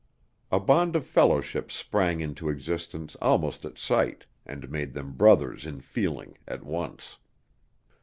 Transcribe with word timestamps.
A 0.51 0.59
bond 0.59 0.95
of 0.95 1.05
fellowship 1.05 1.71
sprang 1.71 2.21
into 2.21 2.49
existence 2.49 3.15
almost 3.21 3.65
at 3.65 3.77
sight, 3.77 4.25
and 4.47 4.67
made 4.71 4.93
them 4.93 5.11
brothers 5.13 5.63
in 5.63 5.79
feeling 5.79 6.39
at 6.47 6.63
once. 6.65 7.19